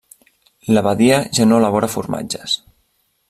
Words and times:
L'abadia 0.77 1.19
ja 1.39 1.47
no 1.49 1.61
elabora 1.63 1.91
formatges. 1.97 2.57